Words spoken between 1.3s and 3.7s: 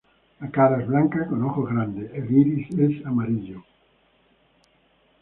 ojos grandes; el iris es amarillo.